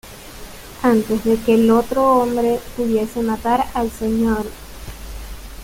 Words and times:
Antes 0.81 1.23
de 1.25 1.37
que 1.37 1.53
el 1.53 1.69
otro 1.69 2.03
hombre 2.15 2.59
pudiese 2.75 3.21
matar 3.21 3.67
al 3.75 3.91
Sr. 3.91 4.47